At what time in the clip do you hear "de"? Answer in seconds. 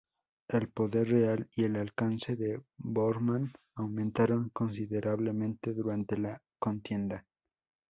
2.35-2.59